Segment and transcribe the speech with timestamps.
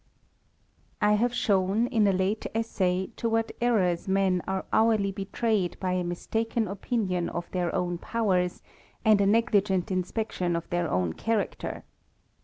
[0.99, 5.79] T HAVE shown, in a late essay, to what errours men are ■^ hourly betrayed
[5.79, 8.63] by a mistaken opinion of their own powers,
[9.05, 11.83] and a negligent inspection of their own character.